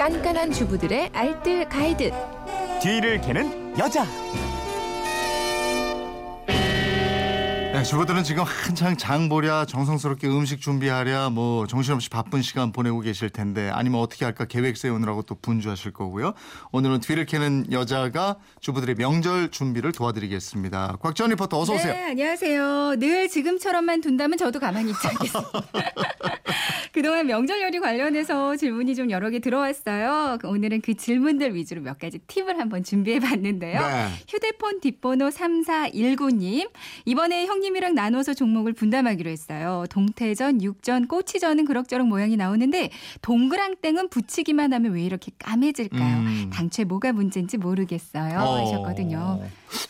깐깐한 0.00 0.50
주부들의 0.50 1.10
알뜰 1.12 1.68
가이드. 1.68 2.10
뒤를 2.80 3.20
캐는 3.20 3.78
여자. 3.78 4.06
네, 6.46 7.82
주부들은 7.82 8.24
지금 8.24 8.42
한창 8.44 8.96
장 8.96 9.28
보랴 9.28 9.66
정성스럽게 9.66 10.26
음식 10.26 10.62
준비하랴 10.62 11.28
뭐 11.28 11.66
정신없이 11.66 12.08
바쁜 12.08 12.40
시간 12.40 12.72
보내고 12.72 13.00
계실 13.00 13.28
텐데 13.28 13.68
아니면 13.68 14.00
어떻게 14.00 14.24
할까 14.24 14.46
계획 14.46 14.78
세우느라고 14.78 15.20
또 15.24 15.34
분주하실 15.34 15.92
거고요. 15.92 16.32
오늘은 16.72 17.00
뒤를 17.00 17.26
캐는 17.26 17.66
여자가 17.70 18.38
주부들의 18.60 18.94
명절 18.94 19.50
준비를 19.50 19.92
도와드리겠습니다. 19.92 20.96
곽지원 21.02 21.32
리포터 21.32 21.60
어서 21.60 21.74
오세요. 21.74 21.92
네, 21.92 22.10
안녕하세요. 22.12 22.96
늘 22.98 23.28
지금처럼만 23.28 24.00
둔다면 24.00 24.38
저도 24.38 24.60
가만히 24.60 24.92
있지 24.92 25.06
않겠습니다. 25.06 25.50
그동안 27.00 27.28
명절 27.28 27.62
요리 27.62 27.80
관련해서 27.80 28.56
질문이 28.56 28.94
좀 28.94 29.10
여러 29.10 29.30
개 29.30 29.38
들어왔어요. 29.38 30.36
오늘은 30.44 30.82
그 30.82 30.92
질문들 30.92 31.54
위주로 31.54 31.80
몇 31.80 31.98
가지 31.98 32.18
팁을 32.18 32.60
한번 32.60 32.84
준비해 32.84 33.18
봤는데요. 33.18 33.80
네. 33.80 34.08
휴대폰 34.28 34.82
뒷번호 34.82 35.30
3419님. 35.30 36.68
이번에 37.06 37.46
형님이랑 37.46 37.94
나눠서 37.94 38.34
종목을 38.34 38.74
분담하기로 38.74 39.30
했어요. 39.30 39.86
동태전, 39.88 40.60
육전, 40.60 41.08
꼬치전은 41.08 41.64
그럭저럭 41.64 42.06
모양이 42.06 42.36
나오는데 42.36 42.90
동그랑땡은 43.22 44.10
붙이기만 44.10 44.74
하면 44.74 44.92
왜 44.92 45.02
이렇게 45.02 45.32
까매질까요? 45.38 46.18
음. 46.18 46.50
당초에 46.52 46.84
뭐가 46.84 47.14
문제인지 47.14 47.56
모르겠어요. 47.56 48.38
어. 48.40 48.66
하셨거든요. 48.66 49.40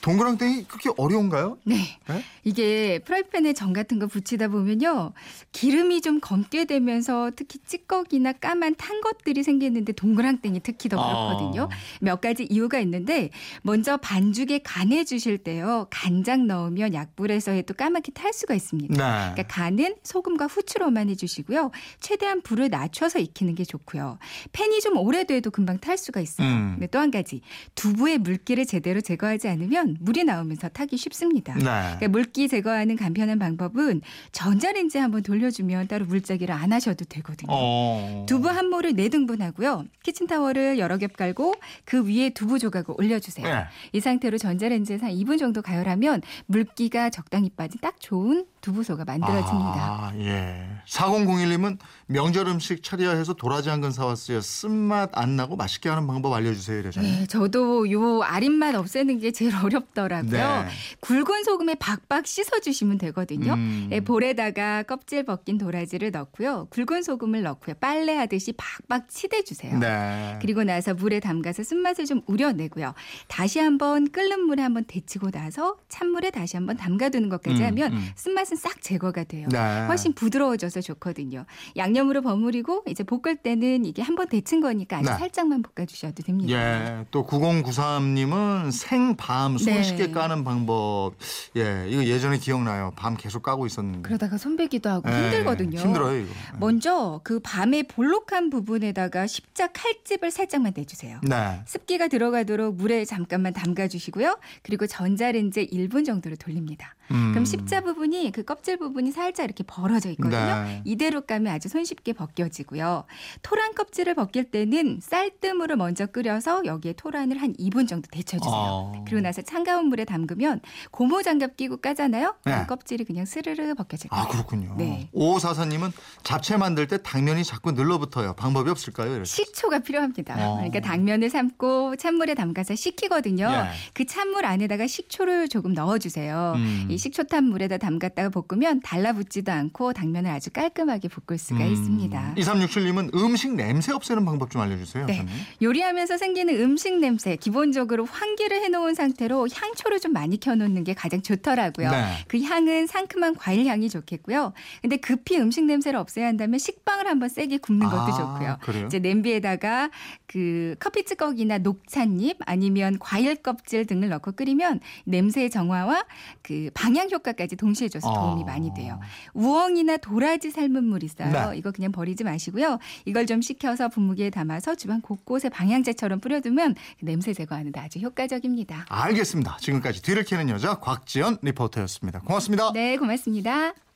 동그랑땡이 0.02 0.64
그렇게 0.64 0.90
어려운가요? 0.96 1.58
네. 1.64 1.74
네? 2.06 2.22
이게 2.44 3.00
프라이팬에 3.00 3.52
전 3.52 3.72
같은 3.72 3.98
거 3.98 4.06
붙이다 4.06 4.48
보면요. 4.48 5.12
기름이 5.52 6.02
좀 6.02 6.20
검게 6.20 6.66
되면 6.66 6.99
서 7.02 7.30
특히 7.34 7.58
찌꺼기나 7.66 8.32
까만 8.32 8.76
탄 8.76 9.00
것들이 9.00 9.42
생기는데 9.42 9.92
동그랑땡이 9.92 10.60
특히 10.62 10.88
더 10.88 10.96
그렇거든요. 10.96 11.62
어. 11.64 11.68
몇 12.00 12.20
가지 12.20 12.44
이유가 12.44 12.78
있는데 12.80 13.30
먼저 13.62 13.96
반죽에 13.96 14.60
간해 14.62 15.04
주실 15.04 15.38
때요. 15.38 15.86
간장 15.90 16.46
넣으면 16.46 16.94
약불에서 16.94 17.52
해도 17.52 17.74
까맣게 17.74 18.12
탈 18.12 18.32
수가 18.32 18.54
있습니다. 18.54 18.94
네. 18.94 19.32
그러니까 19.32 19.42
간은 19.54 19.96
소금과 20.04 20.46
후추로만 20.46 21.08
해주시고요. 21.10 21.70
최대한 22.00 22.40
불을 22.42 22.68
낮춰서 22.70 23.18
익히는 23.18 23.54
게 23.56 23.64
좋고요. 23.64 24.18
팬이 24.52 24.80
좀 24.80 24.96
오래돼도 24.96 25.50
금방 25.50 25.78
탈 25.78 25.98
수가 25.98 26.20
있어요. 26.20 26.46
음. 26.46 26.70
근데 26.74 26.86
또 26.86 27.00
한 27.00 27.10
가지 27.10 27.40
두부의 27.74 28.18
물기를 28.18 28.66
제대로 28.66 29.00
제거하지 29.00 29.48
않으면 29.48 29.96
물이 30.00 30.24
나오면서 30.24 30.68
타기 30.68 30.98
쉽습니다. 30.98 31.54
네. 31.54 31.62
그러니까 31.62 32.08
물기 32.08 32.46
제거하는 32.46 32.96
간편한 32.96 33.38
방법은 33.38 34.02
전자레인지에 34.32 35.00
한번 35.00 35.22
돌려주면 35.22 35.88
따로 35.88 36.04
물짜기를 36.04 36.54
안 36.54 36.72
하셔도 36.72 36.89
되거든요. 36.94 37.48
어. 37.50 38.26
두부 38.28 38.48
한 38.48 38.68
모를 38.68 38.94
네 38.94 39.08
등분하고요. 39.08 39.84
키친타월을 40.02 40.78
여러 40.78 40.98
겹 40.98 41.16
깔고 41.16 41.54
그 41.84 42.06
위에 42.06 42.30
두부 42.30 42.58
조각을 42.58 42.94
올려주세요. 42.98 43.46
네. 43.46 43.64
이 43.92 44.00
상태로 44.00 44.38
전자레인지에서 44.38 45.06
한 45.06 45.12
2분 45.12 45.38
정도 45.38 45.62
가열하면 45.62 46.22
물기가 46.46 47.10
적당히 47.10 47.50
빠진 47.50 47.80
딱 47.80 48.00
좋은 48.00 48.46
두부소가 48.60 49.04
만들어집니다. 49.04 49.74
아, 49.74 50.12
예. 50.18 50.66
4001님은 50.86 51.78
명절 52.06 52.46
음식 52.48 52.82
차려야 52.82 53.10
해서 53.16 53.32
도라지 53.34 53.68
한 53.68 53.80
근 53.80 53.92
사왔어요. 53.92 54.42
쓴맛 54.42 55.16
안 55.16 55.36
나고 55.36 55.56
맛있게 55.56 55.88
하는 55.88 56.06
방법 56.06 56.34
알려주세요. 56.34 56.80
이러잖아요. 56.80 57.20
네, 57.20 57.26
저도 57.26 57.90
요 57.90 58.20
아린맛 58.22 58.74
없애는 58.74 59.18
게 59.20 59.30
제일 59.32 59.56
어렵더라고요. 59.56 60.30
네. 60.30 60.68
굵은 61.00 61.44
소금에 61.44 61.76
박박 61.76 62.26
씻어주시면 62.26 62.98
되거든요. 62.98 63.54
음. 63.54 63.88
예, 63.90 64.00
볼에다가 64.00 64.82
껍질 64.82 65.24
벗긴 65.24 65.56
도라지를 65.56 66.10
넣고요. 66.10 66.66
굵은 66.68 67.02
소금을 67.02 67.42
넣고요. 67.42 67.76
빨래하듯이 67.80 68.52
박박 68.58 69.08
치대주세요. 69.08 69.78
네. 69.78 70.38
그리고 70.42 70.62
나서 70.62 70.92
물에 70.92 71.20
담가서 71.20 71.62
쓴맛을 71.62 72.04
좀 72.04 72.20
우려내고요. 72.26 72.92
다시 73.28 73.60
한번 73.60 74.10
끓는 74.10 74.40
물에 74.40 74.62
한번 74.62 74.84
데치고 74.86 75.30
나서 75.30 75.76
찬물에 75.88 76.30
다시 76.32 76.58
한번 76.58 76.76
담가두는 76.76 77.30
것까지 77.30 77.62
음, 77.62 77.66
하면 77.68 77.92
음. 77.94 78.10
쓴맛 78.14 78.46
은 78.52 78.56
싹 78.56 78.80
제거가 78.82 79.24
돼요. 79.24 79.48
네. 79.50 79.86
훨씬 79.86 80.12
부드러워져서 80.12 80.80
좋거든요. 80.80 81.44
양념으로 81.76 82.22
버무리고 82.22 82.82
이제 82.88 83.04
볶을 83.04 83.36
때는 83.36 83.84
이게 83.84 84.02
한번 84.02 84.28
데친 84.28 84.60
거니까 84.60 84.98
아주 84.98 85.10
네. 85.10 85.16
살짝만 85.16 85.62
볶아주셔도 85.62 86.22
됩니다. 86.22 86.52
예, 86.52 87.06
또 87.10 87.26
9093님은 87.26 88.70
생밤 88.72 89.58
손 89.58 89.74
네. 89.74 89.82
쉽게 89.82 90.10
까는 90.10 90.44
방법. 90.44 91.12
예, 91.56 91.86
이거 91.88 92.04
예전에 92.04 92.38
기억나요. 92.38 92.92
밤 92.96 93.16
계속 93.16 93.42
까고 93.42 93.66
있었는데. 93.66 94.02
그러다가 94.02 94.36
손베기도 94.38 94.90
하고 94.90 95.08
예, 95.10 95.14
힘들거든요. 95.24 95.78
힘들어요, 95.78 96.18
이거. 96.18 96.28
먼저 96.58 97.20
그 97.24 97.40
밤에 97.40 97.82
볼록한 97.84 98.50
부분에다가 98.50 99.26
십자 99.26 99.68
칼집을 99.68 100.30
살짝만 100.30 100.72
내주세요. 100.76 101.20
네. 101.22 101.62
습기가 101.66 102.08
들어가도록 102.08 102.76
물에 102.76 103.04
잠깐만 103.04 103.52
담가주시고요. 103.52 104.38
그리고 104.62 104.86
전자레인지에 104.86 105.66
1분 105.66 106.04
정도로 106.04 106.36
돌립니다. 106.36 106.94
음. 107.10 107.30
그럼 107.32 107.44
십자 107.44 107.80
부분이 107.80 108.30
그 108.32 108.39
껍질 108.44 108.76
부분이 108.78 109.12
살짝 109.12 109.44
이렇게 109.44 109.64
벌어져 109.64 110.10
있거든요. 110.10 110.62
네. 110.64 110.82
이대로 110.84 111.22
까면 111.22 111.52
아주 111.52 111.68
손쉽게 111.68 112.12
벗겨지고요. 112.12 113.04
토란 113.42 113.74
껍질을 113.74 114.14
벗길 114.14 114.50
때는 114.50 115.00
쌀뜨물을 115.02 115.76
먼저 115.76 116.06
끓여서 116.06 116.64
여기에 116.64 116.94
토란을 116.94 117.40
한 117.40 117.52
2분 117.54 117.88
정도 117.88 118.08
데쳐주세요. 118.10 118.52
어. 118.52 119.04
그리고 119.06 119.20
나서 119.20 119.42
차가운 119.42 119.86
물에 119.86 120.04
담그면 120.04 120.60
고무 120.90 121.22
장갑 121.22 121.56
끼고 121.56 121.78
까잖아요. 121.78 122.34
네. 122.44 122.52
그럼 122.52 122.66
껍질이 122.66 123.04
그냥 123.04 123.24
스르르 123.24 123.74
벗겨질 123.74 124.10
거예요. 124.10 124.24
아, 124.24 124.28
그렇군요. 124.28 124.74
네. 124.76 125.08
5544님은 125.14 125.92
잡채 126.22 126.56
만들 126.56 126.86
때 126.86 126.98
당면이 127.02 127.44
자꾸 127.44 127.72
늘러붙어요. 127.72 128.34
방법이 128.34 128.70
없을까요? 128.70 129.10
이렇게. 129.10 129.24
식초가 129.24 129.80
필요합니다. 129.80 130.34
어. 130.38 130.56
그러니까 130.56 130.80
당면을 130.80 131.30
삶고 131.30 131.96
찬물에 131.96 132.34
담가서 132.34 132.74
식히거든요. 132.74 133.50
예. 133.50 133.70
그 133.92 134.06
찬물 134.06 134.44
안에다가 134.44 134.86
식초를 134.86 135.48
조금 135.48 135.72
넣어주세요. 135.74 136.54
음. 136.56 136.86
이 136.90 136.98
식초탄 136.98 137.44
물에다 137.44 137.78
담갔다가 137.78 138.29
볶으면 138.30 138.80
달라붙지도 138.80 139.52
않고 139.52 139.92
당면을 139.92 140.30
아주 140.30 140.50
깔끔하게 140.50 141.08
볶을 141.08 141.38
수가 141.38 141.64
음. 141.64 141.72
있습니다. 141.72 142.34
2367님은 142.36 143.14
음식 143.14 143.54
냄새 143.54 143.92
없애는 143.92 144.24
방법 144.24 144.50
좀 144.50 144.62
알려주세요. 144.62 145.06
네. 145.06 145.26
요리하면서 145.62 146.16
생기는 146.16 146.54
음식 146.60 146.98
냄새 146.98 147.36
기본적으로 147.36 148.04
환기를 148.04 148.62
해놓은 148.62 148.94
상태로 148.94 149.48
향초를 149.52 150.00
좀 150.00 150.12
많이 150.12 150.38
켜놓는 150.38 150.84
게 150.84 150.94
가장 150.94 151.22
좋더라고요. 151.22 151.90
네. 151.90 152.04
그 152.28 152.40
향은 152.40 152.86
상큼한 152.86 153.36
과일 153.36 153.66
향이 153.66 153.88
좋겠고요. 153.88 154.52
근데 154.80 154.96
급히 154.96 155.38
음식 155.38 155.64
냄새를 155.64 155.98
없애야 155.98 156.26
한다면 156.26 156.58
식빵을 156.58 157.06
한번 157.06 157.28
세게 157.28 157.58
굽는 157.58 157.86
것도 157.88 158.00
아, 158.00 158.10
좋고요. 158.12 158.56
그래요? 158.62 158.86
이제 158.86 158.98
냄비에다가 158.98 159.90
그 160.26 160.74
커피 160.78 161.04
찌꺼기나 161.04 161.58
녹찻잎 161.58 162.38
아니면 162.46 162.98
과일 162.98 163.36
껍질 163.36 163.86
등을 163.86 164.08
넣고 164.08 164.32
끓이면 164.32 164.80
냄새의 165.04 165.50
정화와 165.50 166.04
그 166.42 166.70
방향 166.74 167.10
효과까지 167.10 167.56
동시에 167.56 167.88
줘서 167.88 168.08
도움이 168.20 168.42
아. 168.42 168.46
많이 168.46 168.72
돼요. 168.74 169.00
우엉이나 169.34 169.96
도라지 169.96 170.50
삶은 170.50 170.84
물 170.84 171.02
있어요. 171.02 171.50
네. 171.50 171.58
이거 171.58 171.70
그냥 171.70 171.92
버리지 171.92 172.24
마시고요. 172.24 172.78
이걸 173.04 173.26
좀 173.26 173.40
식혀서 173.40 173.88
분무기에 173.88 174.30
담아서 174.30 174.74
주방 174.74 175.00
곳곳에 175.00 175.48
방향제처럼 175.48 176.20
뿌려두면 176.20 176.74
냄새 177.00 177.32
제거하는 177.32 177.72
데 177.72 177.80
아주 177.80 177.98
효과적입니다. 177.98 178.86
알겠습니다. 178.88 179.56
지금까지 179.60 180.02
뒤를 180.02 180.24
캐는 180.24 180.48
여자 180.50 180.74
곽지연 180.76 181.38
리포터였습니다. 181.42 182.20
고맙습니다. 182.20 182.72
네, 182.72 182.96
고맙습니다. 182.96 183.89